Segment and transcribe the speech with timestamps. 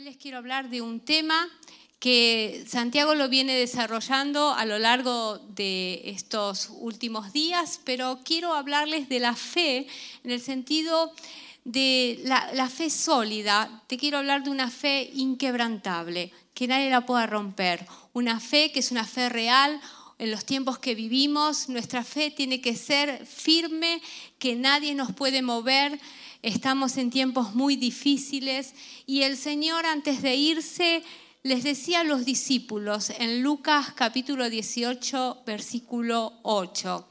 [0.00, 1.46] Hoy les quiero hablar de un tema
[1.98, 9.10] que Santiago lo viene desarrollando a lo largo de estos últimos días, pero quiero hablarles
[9.10, 9.86] de la fe
[10.24, 11.12] en el sentido
[11.64, 13.82] de la, fe sólida.
[13.88, 17.86] Te quiero hablar de una fe inquebrantable, que nadie la pueda romper.
[18.14, 19.82] Una fe que es una fe real,
[20.18, 24.00] en los tiempos que vivimos, nuestra fe tiene que ser firme,
[24.38, 26.00] que nadie nos puede mover,
[26.42, 28.74] estamos en tiempos muy difíciles
[29.06, 31.02] y el Señor antes de irse
[31.42, 37.08] les decía a los discípulos en Lucas capítulo 18 versículo 8,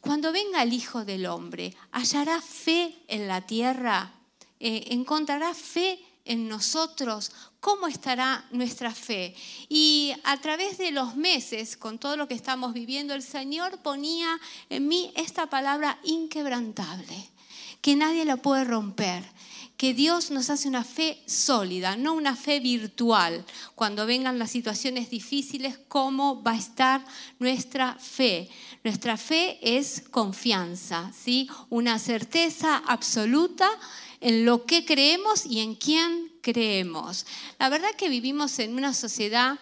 [0.00, 4.12] cuando venga el Hijo del Hombre, ¿hallará fe en la tierra?
[4.60, 7.32] Eh, ¿Encontrará fe en nosotros?
[7.58, 9.34] ¿Cómo estará nuestra fe?
[9.68, 14.38] Y a través de los meses, con todo lo que estamos viviendo, el Señor ponía
[14.68, 17.33] en mí esta palabra inquebrantable
[17.84, 19.22] que nadie la puede romper,
[19.76, 23.44] que Dios nos hace una fe sólida, no una fe virtual.
[23.74, 27.04] Cuando vengan las situaciones difíciles, ¿cómo va a estar
[27.38, 28.48] nuestra fe?
[28.84, 31.46] Nuestra fe es confianza, ¿sí?
[31.68, 33.68] una certeza absoluta
[34.22, 37.26] en lo que creemos y en quién creemos.
[37.58, 39.58] La verdad que vivimos en una sociedad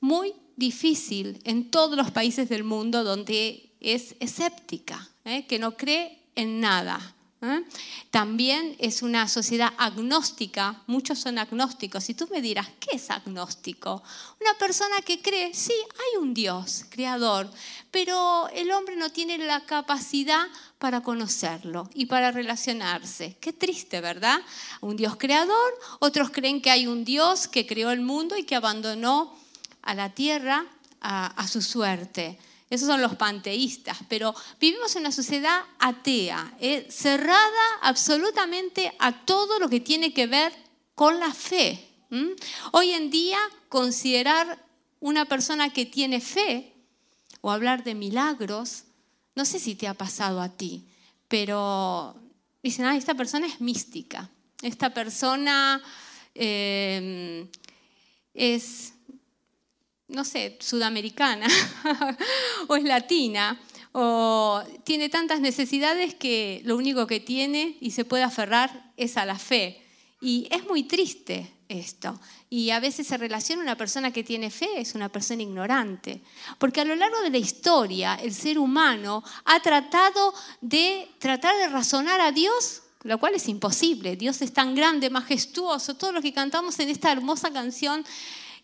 [0.00, 5.46] muy difícil en todos los países del mundo donde es escéptica, ¿eh?
[5.46, 7.14] que no cree en nada.
[7.42, 7.64] ¿Eh?
[8.10, 12.08] También es una sociedad agnóstica, muchos son agnósticos.
[12.10, 14.02] Y tú me dirás, ¿qué es agnóstico?
[14.40, 17.50] Una persona que cree, sí, hay un Dios, creador,
[17.90, 20.46] pero el hombre no tiene la capacidad
[20.78, 23.36] para conocerlo y para relacionarse.
[23.40, 24.40] Qué triste, ¿verdad?
[24.80, 28.56] Un Dios creador, otros creen que hay un Dios que creó el mundo y que
[28.56, 29.34] abandonó
[29.82, 30.66] a la tierra
[31.02, 32.38] a su suerte.
[32.70, 39.58] Esos son los panteístas, pero vivimos en una sociedad atea, eh, cerrada absolutamente a todo
[39.58, 40.52] lo que tiene que ver
[40.94, 41.88] con la fe.
[42.72, 44.64] Hoy en día, considerar
[45.00, 46.72] una persona que tiene fe
[47.40, 48.84] o hablar de milagros,
[49.34, 50.86] no sé si te ha pasado a ti,
[51.26, 52.14] pero
[52.62, 54.30] dicen, ah, esta persona es mística,
[54.62, 55.82] esta persona
[56.34, 57.48] eh,
[58.34, 58.92] es
[60.10, 61.46] no sé, sudamericana
[62.68, 63.60] o es latina
[63.92, 69.24] o tiene tantas necesidades que lo único que tiene y se puede aferrar es a
[69.24, 69.82] la fe.
[70.20, 72.20] Y es muy triste esto.
[72.48, 76.22] Y a veces se relaciona una persona que tiene fe es una persona ignorante.
[76.58, 81.68] Porque a lo largo de la historia el ser humano ha tratado de tratar de
[81.68, 84.16] razonar a Dios, lo cual es imposible.
[84.16, 88.04] Dios es tan grande, majestuoso, todo lo que cantamos en esta hermosa canción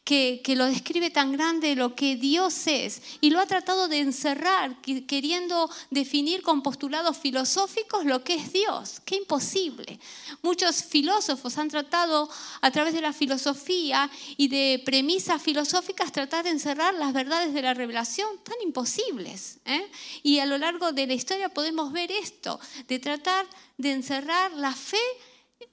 [0.06, 4.80] que, lo describe tan grande lo que Dios es y lo ha tratado de encerrar,
[4.80, 9.02] queriendo definir con postulados filosóficos lo que es Dios.
[9.04, 9.98] Qué imposible.
[10.42, 12.30] Muchos filósofos han tratado
[12.60, 17.62] a través de la filosofía y de premisas filosóficas tratar de encerrar las verdades de
[17.62, 19.58] la revelación tan imposibles.
[19.64, 19.90] ¿eh?
[20.22, 23.44] Y a lo largo de la historia podemos ver esto, de tratar
[23.76, 25.02] de encerrar la fe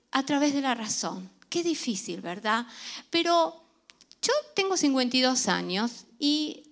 [0.10, 1.30] a través de la razón.
[1.50, 2.66] Qué difícil, ¿verdad?
[3.12, 3.63] Pero
[4.24, 6.64] yo tengo 52 años y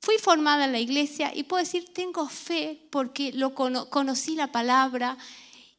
[0.00, 5.18] fui formada en la iglesia y puedo decir, tengo fe porque lo conocí la palabra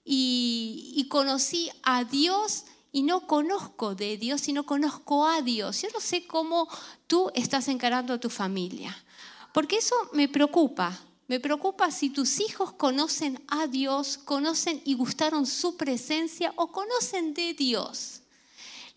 [0.06, 5.82] y, y conocí a Dios y no conozco de Dios, sino conozco a Dios.
[5.82, 6.68] Yo no sé cómo
[7.08, 8.96] tú estás encarando a tu familia,
[9.54, 11.00] porque eso me preocupa.
[11.28, 17.34] Me preocupa si tus hijos conocen a Dios, conocen y gustaron su presencia o conocen
[17.34, 18.22] de Dios.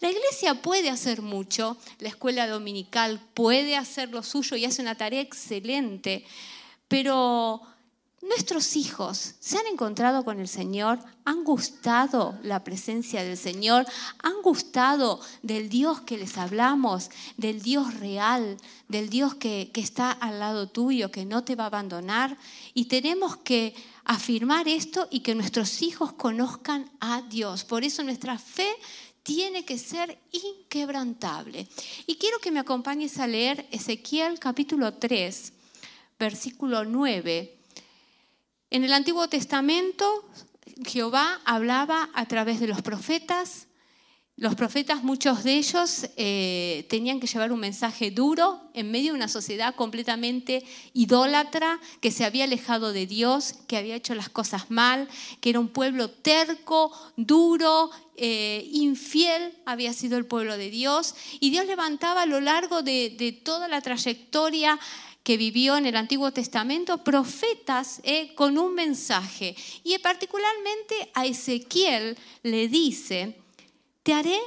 [0.00, 4.94] La iglesia puede hacer mucho, la escuela dominical puede hacer lo suyo y hace una
[4.94, 6.24] tarea excelente,
[6.88, 7.60] pero
[8.22, 13.86] nuestros hijos se han encontrado con el Señor, han gustado la presencia del Señor,
[14.22, 18.56] han gustado del Dios que les hablamos, del Dios real,
[18.88, 22.36] del Dios que, que está al lado tuyo, que no te va a abandonar.
[22.72, 23.74] Y tenemos que
[24.04, 27.64] afirmar esto y que nuestros hijos conozcan a Dios.
[27.64, 28.68] Por eso nuestra fe
[29.34, 31.68] tiene que ser inquebrantable.
[32.04, 35.52] Y quiero que me acompañes a leer Ezequiel capítulo 3,
[36.18, 37.56] versículo 9.
[38.70, 40.24] En el Antiguo Testamento
[40.84, 43.68] Jehová hablaba a través de los profetas.
[44.40, 49.18] Los profetas, muchos de ellos, eh, tenían que llevar un mensaje duro en medio de
[49.18, 50.64] una sociedad completamente
[50.94, 55.10] idólatra, que se había alejado de Dios, que había hecho las cosas mal,
[55.42, 61.14] que era un pueblo terco, duro, eh, infiel había sido el pueblo de Dios.
[61.38, 64.80] Y Dios levantaba a lo largo de, toda la trayectoria
[65.22, 69.54] que vivió en el Antiguo Testamento, profetas eh, con un mensaje.
[69.84, 73.36] Y particularmente a Ezequiel le dice,
[74.02, 74.38] te haré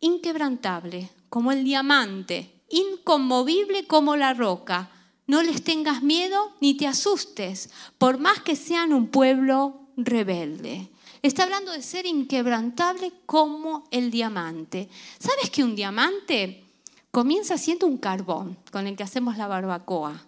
[0.00, 4.90] inquebrantable como el diamante, inconmovible como la roca.
[5.26, 10.88] No les tengas miedo ni te asustes, por más que sean un pueblo rebelde.
[11.22, 14.88] Está hablando de ser inquebrantable como el diamante.
[15.18, 16.64] ¿Sabes que un diamante
[17.10, 20.24] comienza siendo un carbón con el que hacemos la barbacoa?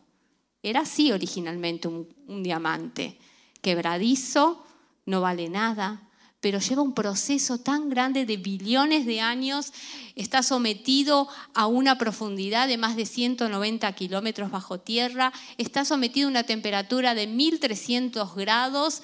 [0.62, 3.18] Era así originalmente un, un diamante,
[3.62, 4.62] quebradizo,
[5.06, 6.09] no vale nada,
[6.40, 9.72] pero lleva un proceso tan grande de billones de años,
[10.16, 16.30] está sometido a una profundidad de más de 190 kilómetros bajo tierra, está sometido a
[16.30, 19.02] una temperatura de 1300 grados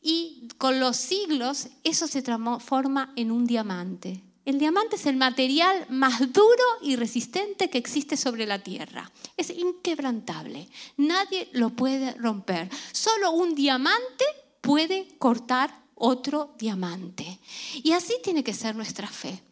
[0.00, 4.22] y con los siglos eso se transforma en un diamante.
[4.44, 9.10] El diamante es el material más duro y resistente que existe sobre la tierra.
[9.36, 10.68] Es inquebrantable.
[10.96, 12.70] Nadie lo puede romper.
[12.92, 14.24] Solo un diamante
[14.60, 17.40] puede cortar otro diamante.
[17.82, 19.42] Y así tiene que ser nuestra fe,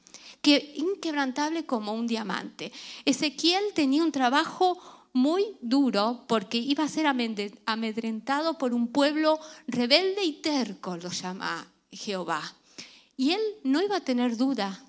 [0.41, 2.71] que inquebrantable como un diamante.
[3.05, 4.79] Ezequiel tenía un trabajo
[5.13, 11.67] muy duro porque iba a ser amedrentado por un pueblo rebelde y terco, lo llama
[11.91, 12.43] Jehová.
[13.17, 14.85] Y él no iba a tener duda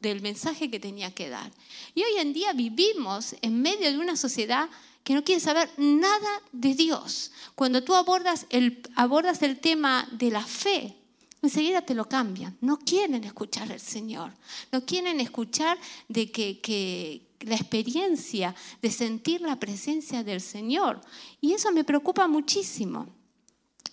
[0.00, 1.50] del mensaje que tenía que dar.
[1.94, 4.68] Y hoy en día vivimos en medio de una sociedad
[5.04, 7.32] que no quiere saber nada de Dios.
[7.54, 10.96] Cuando tú abordas el, abordas el tema de la fe,
[11.40, 12.56] enseguida te lo cambian.
[12.60, 14.32] No quieren escuchar al Señor.
[14.72, 21.00] No quieren escuchar de que, que la experiencia de sentir la presencia del Señor.
[21.40, 23.17] Y eso me preocupa muchísimo.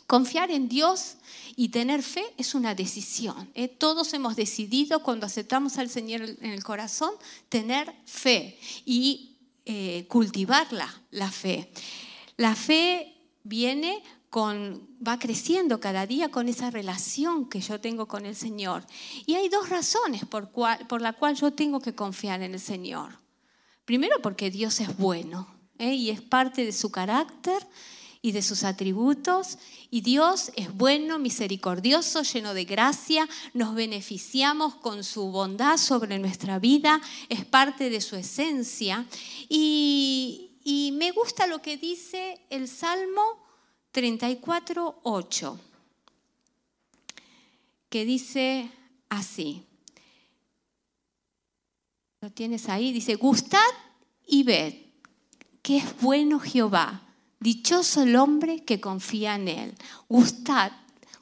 [0.07, 1.15] Confiar en Dios
[1.55, 3.49] y tener fe es una decisión.
[3.55, 3.67] ¿eh?
[3.67, 7.11] Todos hemos decidido cuando aceptamos al Señor en el corazón
[7.49, 8.59] tener fe.
[8.85, 9.35] Y
[9.67, 11.71] eh, cultivarla, la fe.
[12.37, 18.27] La fe viene con, va creciendo cada día con esa relación que yo tengo con
[18.27, 18.85] el Señor.
[19.25, 22.59] Y hay dos razones por, cual, por la cual yo tengo que confiar en el
[22.59, 23.17] Señor.
[23.85, 25.47] Primero porque Dios es bueno
[25.79, 25.95] ¿eh?
[25.95, 27.65] y es parte de su carácter
[28.25, 29.59] y de sus atributos.
[29.91, 33.29] Y Dios es bueno, misericordioso, lleno de gracia.
[33.53, 36.99] Nos beneficiamos con su bondad sobre nuestra vida.
[37.29, 39.05] Es parte de su esencia.
[39.47, 43.21] Y, y me gusta lo que dice el Salmo
[43.91, 45.59] 34, 8,
[47.89, 48.71] que dice
[49.07, 49.61] así.
[52.21, 53.59] Lo tienes ahí, dice, gustad
[54.25, 54.73] y ved
[55.61, 57.04] que es bueno Jehová
[57.45, 59.75] Dichoso el hombre que confía en Él.
[60.09, 60.71] Gustad.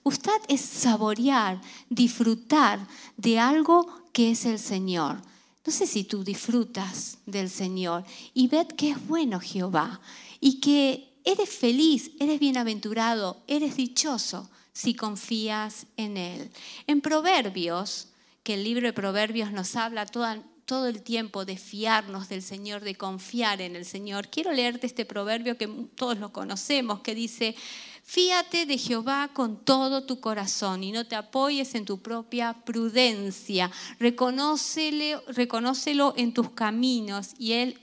[0.05, 1.59] Gustad es saborear,
[1.89, 2.79] disfrutar
[3.17, 5.21] de algo que es el Señor.
[5.65, 9.99] No sé si tú disfrutas del Señor y ved que es bueno Jehová
[10.39, 16.51] y que eres feliz, eres bienaventurado, eres dichoso si confías en Él.
[16.87, 18.07] En Proverbios,
[18.43, 22.83] que el libro de Proverbios nos habla toda, todo el tiempo de fiarnos del Señor,
[22.83, 24.29] de confiar en el Señor.
[24.29, 27.55] Quiero leerte este proverbio que todos lo conocemos, que dice,
[28.03, 33.71] fíate de Jehová con todo tu corazón y no te apoyes en tu propia prudencia.
[33.99, 37.79] Reconócelo, reconócelo en tus caminos y Él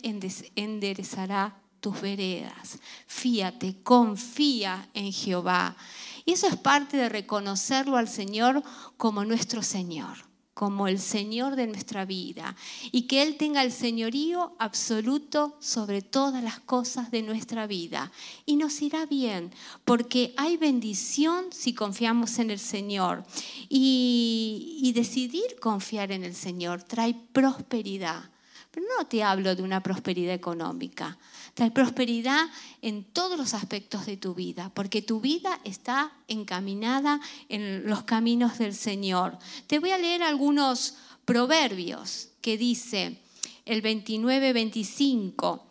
[0.57, 2.79] enderezará tus veredas.
[3.07, 5.77] Fíate, confía en Jehová.
[6.25, 8.63] Y eso es parte de reconocerlo al Señor
[8.97, 10.30] como nuestro Señor
[10.61, 12.55] como el Señor de nuestra vida
[12.93, 18.13] y que Él tenga el señorío absoluto sobre todas las cosas de nuestra vida.
[18.45, 19.55] Y nos irá bien,
[19.87, 23.25] porque hay bendición si confiamos en el Señor.
[23.71, 28.29] Y, decidir confiar en el Señor trae prosperidad.
[28.71, 31.17] Pero no te hablo de una prosperidad económica,
[31.55, 32.49] trae prosperidad
[32.83, 38.59] en todos los aspectos de tu vida, porque tu vida está encaminada en los caminos
[38.59, 39.39] del Señor.
[39.67, 43.21] Te voy a leer algunos proverbios que dice
[43.65, 45.63] el 29-25.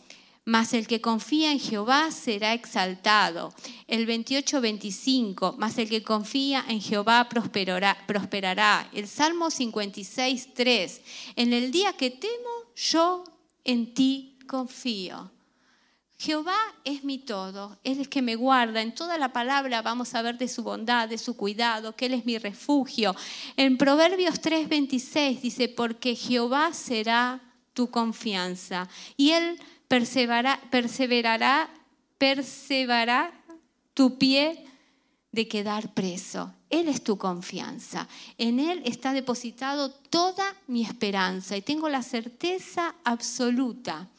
[0.45, 3.53] Mas el que confía en Jehová será exaltado.
[3.87, 8.89] El 28-25, mas el que confía en Jehová prosperará, prosperará.
[8.91, 11.01] El Salmo 56-3,
[11.35, 13.23] en el día que temo, yo
[13.63, 15.29] en ti confío.
[16.21, 18.81] Jehová es mi todo, Él es que me guarda.
[18.81, 22.13] En toda la palabra vamos a ver de su bondad, de su cuidado, que Él
[22.13, 23.15] es mi refugio.
[23.55, 27.39] En Proverbios 3:26 dice, porque Jehová será
[27.73, 29.57] tu confianza y Él
[29.87, 31.69] perseverará, perseverará,
[32.17, 33.31] perseverará
[33.93, 34.65] tu pie
[35.31, 36.53] de quedar preso.
[36.69, 38.09] Él es tu confianza.
[38.37, 44.09] En Él está depositado toda mi esperanza y tengo la certeza absoluta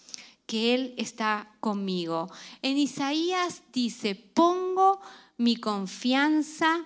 [0.50, 2.28] que Él está conmigo.
[2.60, 5.00] En Isaías dice, pongo
[5.36, 6.84] mi confianza,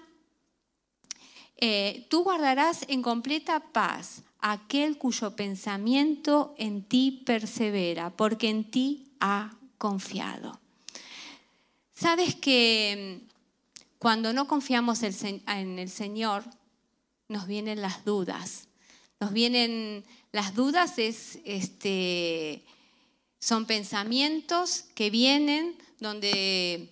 [1.56, 9.14] eh, tú guardarás en completa paz aquel cuyo pensamiento en ti persevera, porque en ti
[9.18, 10.60] ha confiado.
[11.94, 13.28] Sabes que mm,
[13.98, 16.44] cuando no confiamos en el Señor,
[17.28, 18.68] nos vienen las dudas.
[19.20, 22.62] Nos vienen las dudas, es, este,
[23.44, 26.88] son pensamientos que vienen donde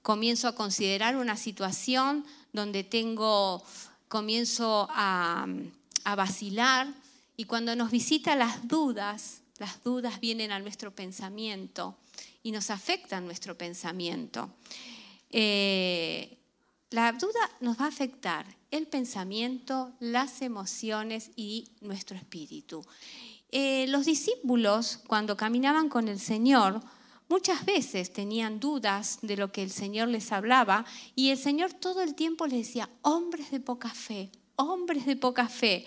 [0.00, 3.64] comienzo a considerar una situación, donde tengo,
[4.06, 5.48] comienzo a,
[6.16, 6.86] vacilar.
[7.36, 11.96] Y cuando nos visita las dudas, las dudas vienen a nuestro pensamiento
[12.44, 14.54] y nos afectan nuestro pensamiento.
[15.30, 16.38] Eh,
[16.90, 22.86] la duda nos va a afectar el pensamiento, las emociones y nuestro espíritu.
[23.50, 26.80] Eh, los discípulos, cuando caminaban con el Señor,
[27.28, 32.02] muchas veces tenían dudas de lo que el Señor les hablaba y el Señor todo
[32.02, 35.86] el tiempo les decía, hombres de poca fe, hombres de poca fe.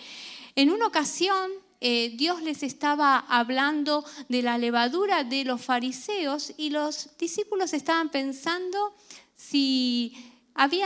[0.56, 1.50] En una ocasión
[1.84, 8.08] eh, Dios les estaba hablando de la levadura de los fariseos y los discípulos estaban
[8.08, 8.94] pensando
[9.34, 10.14] si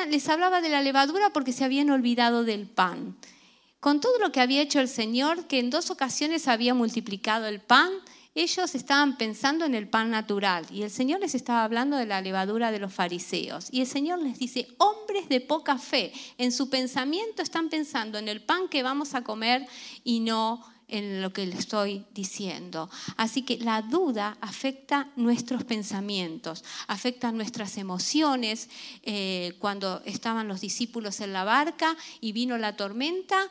[0.08, 3.16] les hablaba de la levadura porque se habían olvidado del pan.
[3.86, 7.60] Con todo lo que había hecho el Señor, que en dos ocasiones había multiplicado el
[7.60, 7.92] pan,
[8.34, 12.20] ellos estaban pensando en el pan natural y el Señor les estaba hablando de la
[12.20, 13.68] levadura de los fariseos.
[13.70, 18.26] Y el Señor les dice, hombres de poca fe, en su pensamiento están pensando en
[18.26, 19.68] el pan que vamos a comer
[20.02, 22.90] y no en lo que le estoy diciendo.
[23.16, 28.68] Así que la duda afecta nuestros pensamientos, afecta nuestras emociones.
[29.02, 33.48] Eh, cuando estaban los discípulos en la barca y vino la tormenta,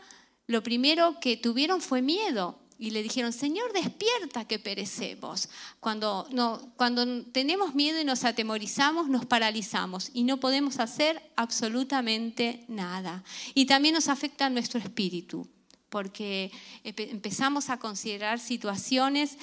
[0.48, 2.60] lo primero que tuvieron fue miedo.
[2.78, 5.48] Y le dijeron, Señor, despierta que perecemos.
[5.80, 12.66] Cuando, no, cuando tenemos miedo y nos atemorizamos, nos paralizamos y no podemos hacer absolutamente
[12.68, 13.24] nada.
[13.54, 15.48] Y también nos afecta nuestro espíritu
[15.96, 16.52] porque
[16.84, 19.38] empezamos a considerar situaciones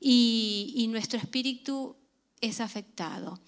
[0.00, 1.96] y, nuestro espíritu
[2.40, 3.38] es afectado.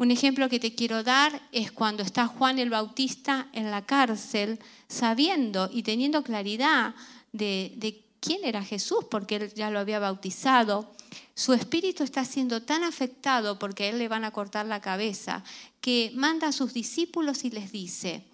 [0.00, 4.58] Un ejemplo que te quiero dar es cuando está Juan el Bautista en la cárcel,
[4.88, 6.94] sabiendo y teniendo claridad
[7.32, 10.90] de, quién era Jesús, porque él ya lo había bautizado.
[11.34, 15.44] Su espíritu está siendo tan afectado porque a él le van a cortar la cabeza,
[15.82, 18.24] que manda a sus discípulos y les dice,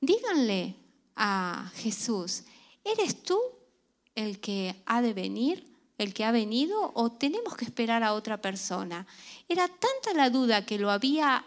[0.00, 0.76] díganle
[1.16, 2.44] a Jesús,
[2.84, 3.40] ¿eres tú
[4.14, 5.71] el que ha de venir,
[6.02, 9.06] el que ha venido, o tenemos que esperar a otra persona?
[9.48, 11.44] Era tanta la duda que lo había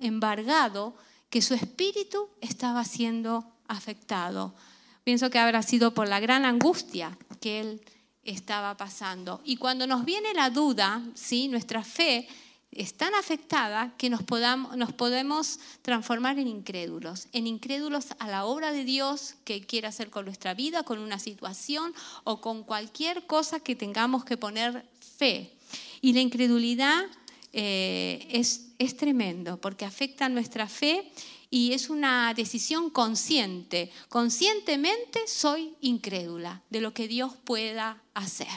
[0.00, 0.94] embargado
[1.30, 4.54] que su espíritu estaba siendo afectado.
[5.04, 7.82] Pienso que habrá sido por la gran angustia que él
[8.22, 9.40] estaba pasando.
[9.44, 11.48] Y cuando nos viene la duda, ¿sí?
[11.48, 12.28] nuestra fe
[12.72, 18.46] es tan afectada que nos, podamos, nos podemos transformar en incrédulos, en incrédulos a la
[18.46, 23.26] obra de Dios que quiere hacer con nuestra vida, con una situación o con cualquier
[23.26, 24.86] cosa que tengamos que poner
[25.18, 25.52] fe.
[26.00, 27.04] Y la incredulidad
[27.52, 31.12] eh, es, es tremendo porque afecta nuestra fe
[31.50, 33.90] y es una decisión consciente.
[34.08, 38.48] Conscientemente soy incrédula de lo que Dios pueda hacer.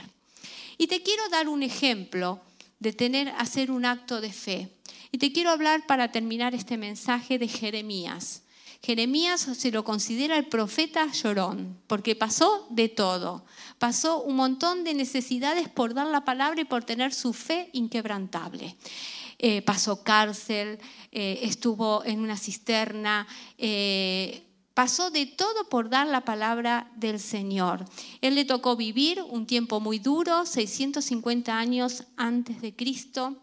[0.77, 2.39] Y te quiero dar un ejemplo
[2.79, 4.69] de tener, hacer un acto de fe.
[5.11, 8.43] Y te quiero hablar para terminar este mensaje de Jeremías.
[8.81, 13.43] Jeremías se lo considera el profeta llorón, porque pasó de todo.
[13.79, 18.75] Pasó un montón de necesidades por dar la palabra y por tener su fe inquebrantable.
[19.39, 20.79] Eh, pasó cárcel,
[21.11, 23.27] eh, estuvo en una cisterna,
[23.57, 24.44] eh,
[24.75, 27.85] Pasó de todo por dar la palabra del Señor.
[28.19, 33.41] Él le tocó vivir un tiempo muy duro, 650 años antes de Cristo,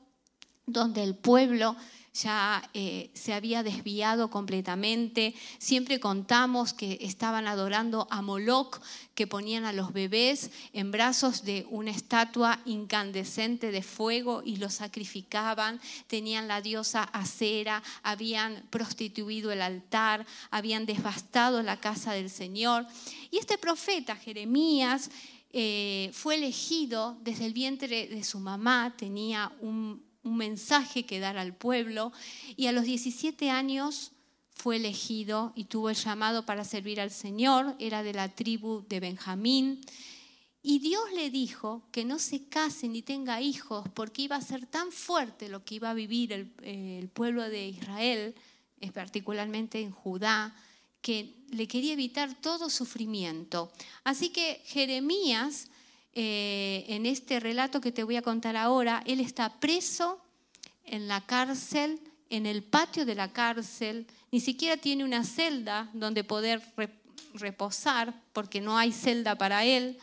[0.67, 1.75] donde el pueblo
[2.15, 5.35] ya eh, se había desviado completamente.
[5.59, 8.81] Siempre contamos que estaban adorando a Moloch,
[9.15, 14.75] que ponían a los bebés en brazos de una estatua incandescente de fuego y los
[14.75, 15.81] sacrificaban.
[16.07, 22.87] Tenían la diosa acera, habían prostituido el altar, habían devastado la casa del Señor.
[23.31, 25.11] Y este profeta, Jeremías,
[25.55, 31.37] eh, fue elegido desde el vientre de su mamá, tenía un un mensaje que dar
[31.37, 32.13] al pueblo
[32.57, 34.13] y a los 17 años
[34.55, 39.01] fue elegido y tuvo el llamado para servir al Señor, era de la tribu de
[39.01, 39.81] Benjamín.
[40.63, 44.67] Y Dios le dijo que no se case ni tenga hijos porque iba a ser
[44.67, 48.37] tan fuerte lo que iba a vivir el, pueblo de Israel,
[48.95, 50.55] particularmente en Judá,
[51.01, 53.73] que le quería evitar todo sufrimiento.
[54.05, 55.72] Así que Jeremías
[56.15, 60.23] eh, en este relato que te voy a contar ahora, él está preso
[60.85, 66.25] en la cárcel, en el patio de la cárcel, ni siquiera tiene una celda donde
[66.25, 66.63] poder
[67.35, 69.99] reposar porque no hay celda para él.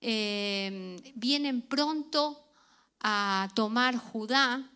[0.00, 2.44] Eh, vienen pronto
[3.00, 4.68] a tomar Judá.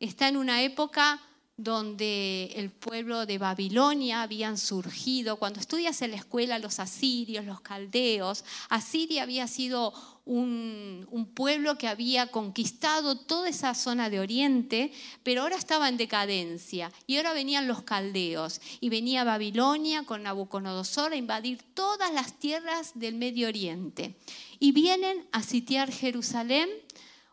[0.00, 1.20] Está en una época
[1.58, 5.36] donde el pueblo de Babilonia habían surgido.
[5.36, 9.92] Cuando estudias en la escuela los asirios, los caldeos, Asiria había sido
[10.24, 14.92] un, pueblo que había conquistado toda esa zona de Oriente,
[15.24, 16.92] pero ahora estaba en decadencia.
[17.08, 22.92] Y ahora venían los caldeos y venía Babilonia con Nabucodonosor a invadir todas las tierras
[22.94, 24.16] del Medio Oriente.
[24.60, 26.68] Y vienen a sitiar Jerusalén.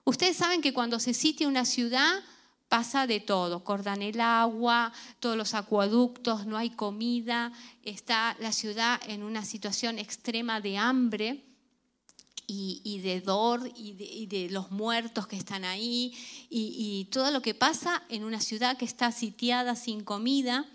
[0.03, 2.23] Ustedes saben que cuando se sitia una ciudad,
[2.69, 7.51] pasa de todo, cortan el agua, todos los acueductos, no hay comida,
[7.83, 11.45] está la ciudad en una situación extrema de hambre
[12.47, 16.13] y, de dor y de, los muertos que están ahí
[16.49, 20.65] y, todo lo que pasa en una ciudad que está sitiada sin comida.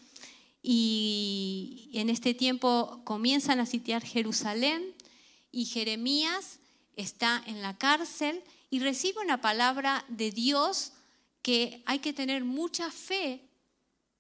[0.63, 4.95] Y en este tiempo comienzan a sitiar Jerusalén
[5.53, 6.59] y Jeremías
[6.97, 10.93] está en la cárcel y recibe una palabra de Dios
[11.43, 13.51] que hay que tener mucha fe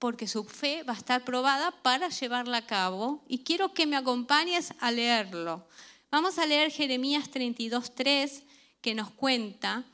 [0.01, 3.23] porque su fe va a estar probada para llevarla a cabo.
[3.29, 5.67] Y quiero que me acompañes a leerlo.
[6.11, 8.43] Vamos a leer Jeremías 32.3
[8.81, 9.85] que nos cuenta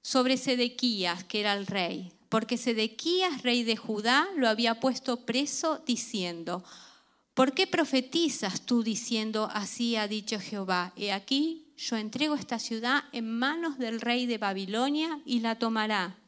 [0.00, 2.12] sobre Sedequías, que era el rey.
[2.30, 6.64] Porque Sedequías, rey de Judá, lo había puesto preso diciendo,
[7.34, 10.94] ¿por qué profetizas tú diciendo así ha dicho Jehová?
[10.96, 16.21] He aquí, yo entrego esta ciudad en manos del rey de Babilonia y la tomará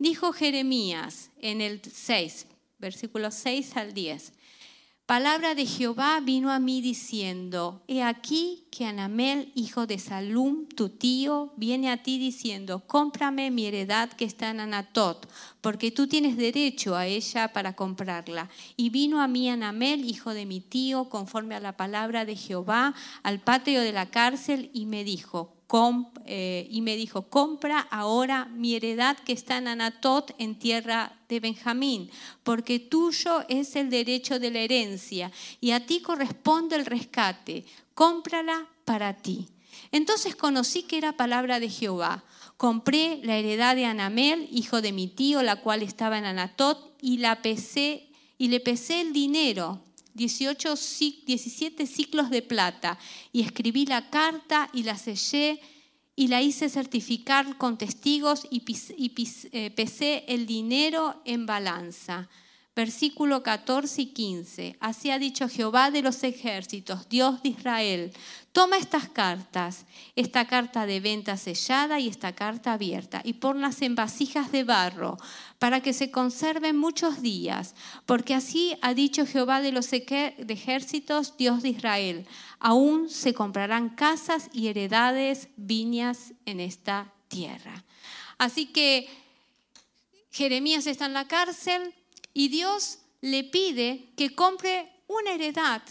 [0.00, 2.46] Dijo Jeremías en el 6,
[2.78, 4.32] versículos 6 al 10.
[5.06, 10.90] Palabra de Jehová vino a mí diciendo, he aquí que Anamel, hijo de Salum, tu
[10.90, 15.28] tío, viene a ti diciendo, cómprame mi heredad que está en Anatot,
[15.62, 18.50] porque tú tienes derecho a ella para comprarla.
[18.76, 22.94] Y vino a mí Anamel, hijo de mi tío, conforme a la palabra de Jehová,
[23.24, 25.57] al patio de la cárcel, y me dijo,
[26.24, 31.40] eh, y me dijo, compra ahora mi heredad que está en Anatot, en tierra de
[31.40, 32.10] Benjamín,
[32.42, 38.66] porque tuyo es el derecho de la herencia y a ti corresponde el rescate, cómprala
[38.86, 39.48] para ti.
[39.92, 42.24] Entonces conocí que era palabra de Jehová.
[42.56, 47.18] Compré la heredad de Anamel, hijo de mi tío, la cual estaba en Anatot, y
[47.18, 49.82] la pesé y le pesé el dinero
[50.18, 50.74] 18,
[51.24, 52.98] 17 ciclos de plata
[53.32, 55.60] y escribí la carta y la sellé
[56.14, 58.62] y la hice certificar con testigos y,
[59.52, 62.28] eh, pesé el dinero en balanza.
[62.78, 64.76] Versículo 14 y 15.
[64.78, 68.12] Así ha dicho Jehová de los ejércitos, Dios de Israel.
[68.52, 73.96] Toma estas cartas, esta carta de venta sellada y esta carta abierta, y ponlas en
[73.96, 75.18] vasijas de barro,
[75.58, 77.74] para que se conserven muchos días,
[78.06, 82.28] porque así ha dicho Jehová de los ejércitos, Dios de Israel.
[82.60, 87.84] Aún se comprarán casas y heredades, viñas en esta tierra.
[88.38, 89.08] Así que
[90.30, 91.92] Jeremías está en la cárcel,
[92.38, 95.82] y Dios le pide que compre una heredad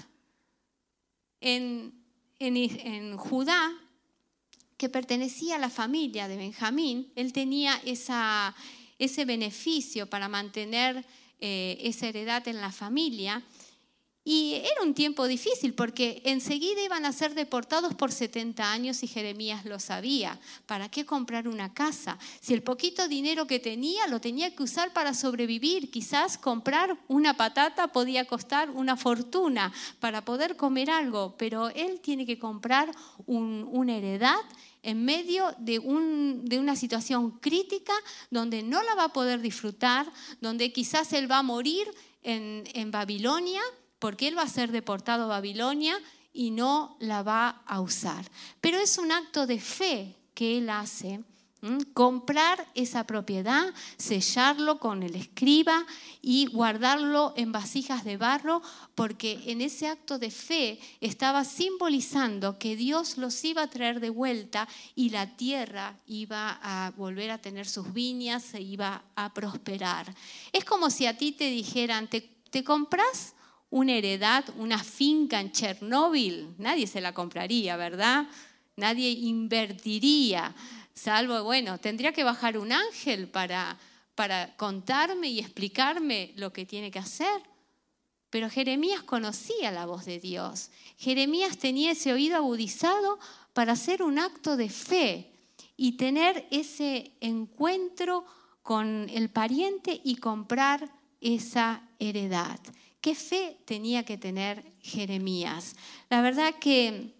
[1.41, 1.91] en,
[3.17, 3.73] Judá
[4.77, 7.11] que pertenecía a la familia de Benjamín.
[7.15, 11.05] Él tenía ese beneficio para mantener
[11.41, 13.43] eh, esa heredad en la familia.
[14.29, 19.07] Y era un tiempo difícil porque enseguida iban a ser deportados por 70 años y
[19.07, 20.37] Jeremías lo sabía.
[20.65, 22.19] ¿Para qué comprar una casa?
[22.41, 27.37] Si el poquito dinero que tenía lo tenía que usar para sobrevivir, quizás comprar una
[27.37, 32.91] patata podía costar una fortuna para poder comer algo, pero él tiene que comprar
[33.27, 34.41] una heredad
[34.83, 37.93] en medio de, una situación crítica
[38.29, 40.05] donde no la va a poder disfrutar,
[40.41, 41.87] donde quizás él va a morir
[42.23, 43.61] en Babilonia
[43.99, 45.97] porque él va a ser deportado a Babilonia
[46.33, 48.29] y no la va a usar.
[48.61, 51.21] Pero es un acto de fe que él hace.
[51.95, 55.87] Comprar esa propiedad, sellarlo con el escriba
[56.21, 58.61] y guardarlo en vasijas de barro,
[58.93, 64.11] porque en ese acto de fe estaba simbolizando que Dios los iba a traer de
[64.11, 70.13] vuelta y la tierra iba a volver a tener sus viñas, se iba a prosperar.
[70.53, 73.33] Es como si a ti te dijeran, ¿te, compras
[73.69, 78.27] una heredad, una finca en Chernóbil, nadie se la compraría, ¿verdad?
[78.75, 80.55] Nadie invertiría,
[80.93, 83.77] salvo, bueno, tendría que bajar un ángel para,
[84.15, 87.41] para contarme y explicarme lo que tiene que hacer.
[88.29, 90.69] Pero Jeremías conocía la voz de Dios.
[90.97, 93.19] Jeremías tenía ese oído agudizado
[93.53, 95.31] para hacer un acto de fe
[95.77, 98.25] y tener ese encuentro
[98.63, 102.59] con el pariente y comprar esa heredad.
[103.01, 105.75] ¿Qué fe tenía que tener Jeremías?
[106.09, 107.13] La verdad que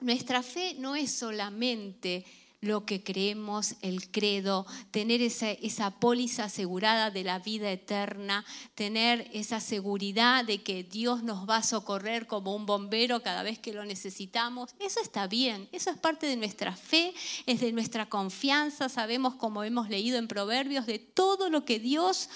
[0.00, 2.24] nuestra fe no es solamente
[2.60, 9.30] lo que creemos, el credo, tener esa, esa póliza asegurada de la vida eterna, tener
[9.32, 13.72] esa seguridad de que Dios nos va a socorrer como un bombero cada vez que
[13.72, 14.74] lo necesitamos.
[14.80, 17.14] Eso está bien, eso es parte de nuestra fe,
[17.46, 22.28] es de nuestra confianza, sabemos como hemos leído en Proverbios de todo lo que Dios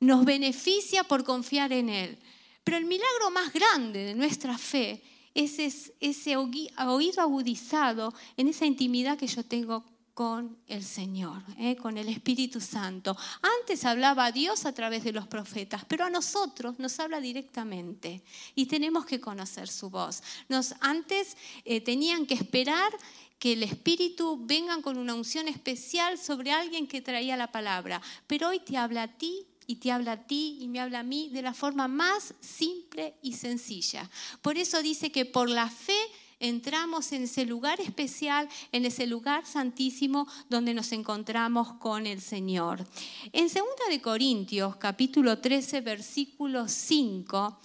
[0.00, 2.18] nos beneficia por confiar en Él.
[2.64, 5.02] Pero el milagro más grande de nuestra fe
[5.34, 9.84] ese, ese oído agudizado en esa intimidad que yo tengo
[10.16, 11.76] con el Señor, ¿eh?
[11.76, 13.14] con el Espíritu Santo.
[13.60, 18.22] Antes hablaba Dios a través de los profetas, pero a nosotros nos habla directamente
[18.54, 20.22] y tenemos que conocer su voz.
[20.48, 22.90] Nos, antes eh, tenían que esperar
[23.38, 28.48] que el Espíritu venga con una unción especial sobre alguien que traía la palabra, pero
[28.48, 31.30] hoy te habla a ti y te habla a ti y me habla a mí
[31.32, 34.08] de la forma más simple y sencilla.
[34.42, 35.98] Por eso dice que por la fe
[36.38, 42.86] entramos en ese lugar especial, en ese lugar santísimo donde nos encontramos con el Señor.
[43.32, 43.54] En 2
[43.88, 47.58] de Corintios, capítulo 13, versículo 5,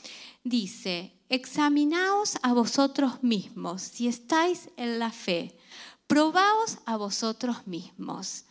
[0.43, 5.57] dice, examinaos a vosotros mismos si estáis en la fe,
[6.07, 8.45] probaos a vosotros mismos.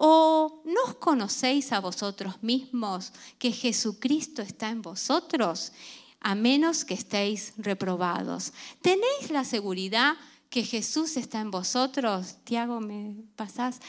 [0.00, 5.72] ¿O no os conocéis a vosotros mismos que Jesucristo está en vosotros?
[6.20, 8.52] A menos que estéis reprobados.
[8.80, 10.14] ¿Tenéis la seguridad
[10.50, 12.36] que Jesús está en vosotros?
[12.44, 13.80] Tiago, ¿me pasás?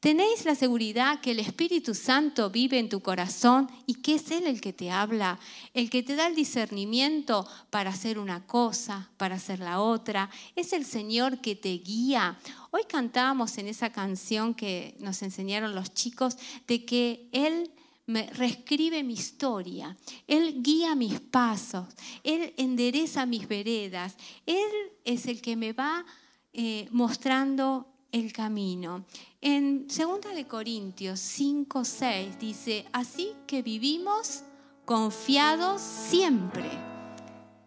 [0.00, 4.46] Tenéis la seguridad que el Espíritu Santo vive en tu corazón y que es Él
[4.46, 5.40] el que te habla,
[5.72, 10.28] el que te da el discernimiento para hacer una cosa, para hacer la otra.
[10.54, 12.38] Es el Señor que te guía.
[12.76, 16.36] Hoy cantábamos en esa canción que nos enseñaron los chicos
[16.66, 17.70] de que Él
[18.04, 21.86] me reescribe mi historia, Él guía mis pasos,
[22.22, 24.70] Él endereza mis veredas, Él
[25.06, 26.04] es el que me va
[26.52, 29.06] eh, mostrando el camino.
[29.40, 34.42] En 2 de Corintios 5, 6 dice, así que vivimos
[34.84, 36.68] confiados siempre,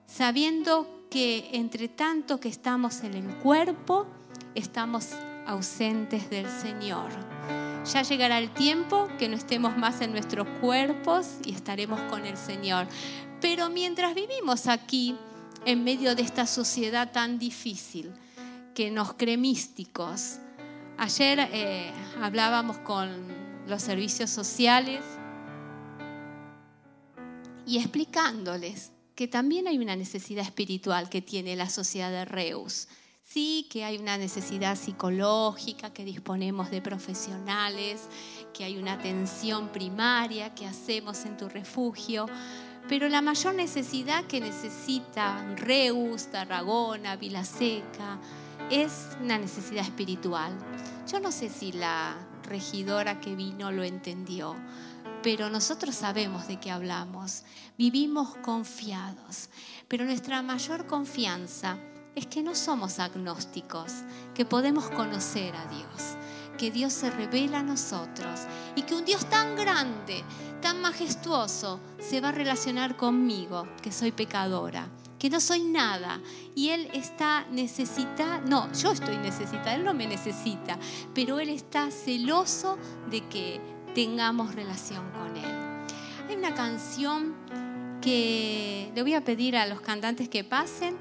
[0.05, 4.05] sabiendo que entre tanto que estamos en el cuerpo,
[4.55, 5.09] estamos
[5.45, 7.09] ausentes del Señor.
[7.91, 12.37] Ya llegará el tiempo que no estemos más en nuestros cuerpos y estaremos con el
[12.37, 12.87] Señor.
[13.41, 15.15] Pero mientras vivimos aquí,
[15.65, 18.13] en medio de esta sociedad tan difícil,
[18.73, 20.37] que nos cree místicos.
[20.97, 23.09] Ayer eh, hablábamos con
[23.67, 25.03] los servicios sociales
[27.65, 32.87] y explicándoles que también hay una necesidad espiritual que tiene la sociedad de Reus.
[33.31, 38.09] Sí, que hay una necesidad psicológica, que disponemos de profesionales,
[38.55, 42.25] que hay una atención primaria que hacemos en tu refugio,
[42.87, 48.17] pero la mayor necesidad que necesita Reus, Tarragona, Vilaseca,
[48.71, 50.57] es una necesidad espiritual.
[51.07, 54.55] Yo no sé si la regidora que vino lo entendió,
[55.21, 57.43] pero nosotros sabemos de qué hablamos.
[57.77, 59.49] Vivimos confiados,
[59.87, 61.77] pero nuestra mayor confianza
[62.15, 63.91] es que no somos agnósticos,
[64.33, 66.17] que podemos conocer a Dios,
[66.57, 68.41] que Dios se revela a nosotros
[68.75, 70.23] y que un Dios tan grande,
[70.61, 76.21] tan majestuoso, se va a relacionar conmigo, que soy pecadora que no soy nada
[76.55, 80.79] y Él está necesita, no, yo estoy necesitada, Él no me necesita,
[81.13, 82.77] pero Él está celoso
[83.11, 83.59] de que
[83.93, 85.85] tengamos relación con Él.
[86.29, 87.35] Hay una canción
[88.01, 90.97] que le voy a pedir a los cantantes que pasen,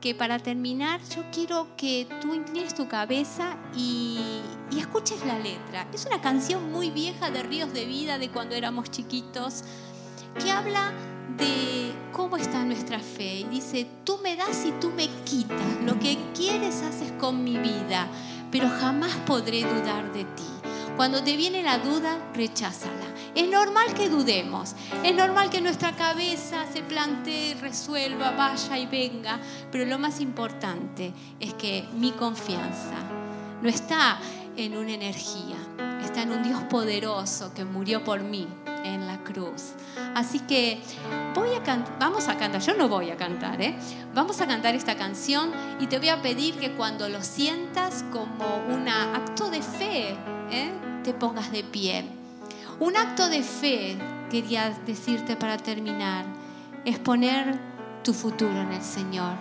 [0.00, 4.18] que para terminar yo quiero que tú inclines tu cabeza y,
[4.76, 5.86] escuches la letra.
[5.92, 9.62] Es una canción muy vieja de Ríos de Vida, de cuando éramos chiquitos,
[10.42, 10.92] que habla
[11.36, 13.40] de cómo está nuestra fe.
[13.40, 15.60] Y dice, tú me das y tú me quitas.
[15.84, 18.08] Lo que quieres haces con mi vida,
[18.50, 20.44] pero jamás podré dudar de ti.
[20.96, 23.09] Cuando te viene la duda, recházala.
[23.34, 29.38] Es normal que dudemos, es normal que nuestra cabeza se plantee, resuelva, vaya y venga,
[29.70, 32.96] pero lo más importante es que mi confianza
[33.62, 34.18] no está
[34.56, 35.56] en una energía,
[36.02, 38.48] está en un Dios poderoso que murió por mí
[38.84, 39.74] en la cruz.
[40.14, 40.80] Así que
[41.34, 41.60] voy a
[41.98, 43.76] vamos a cantar, yo no voy a cantar, ¿eh?
[44.14, 48.56] vamos a cantar esta canción y te voy a pedir que cuando lo sientas como
[48.74, 50.16] un acto de fe,
[50.50, 50.72] ¿eh?
[51.04, 52.19] te pongas de pie.
[52.80, 53.98] Un acto de fe,
[54.30, 56.24] quería decirte para terminar,
[56.86, 57.60] es poner
[58.02, 59.34] tu futuro en el Señor.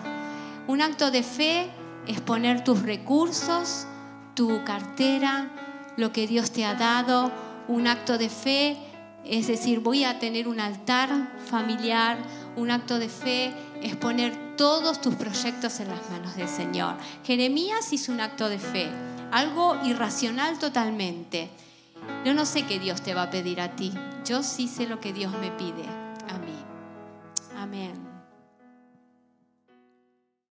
[0.68, 1.70] Un acto de fe
[2.06, 3.88] es poner tus recursos,
[4.36, 5.48] tu cartera,
[5.96, 7.32] lo que Dios te ha dado.
[7.70, 8.78] Un acto de fe
[9.24, 11.10] es decir, voy a tener un altar
[11.46, 12.18] familiar,
[12.58, 16.96] Un acto de fe es poner todos tus proyectos en las manos del Señor.
[17.24, 18.90] Jeremías hizo un acto de fe,
[19.32, 21.50] algo irracional totalmente.
[22.26, 23.94] Yo no sé qué Dios te va a pedir a ti,
[24.26, 25.86] yo sí sé lo que Dios me pide
[26.28, 26.58] a mí.
[27.56, 28.09] Amén.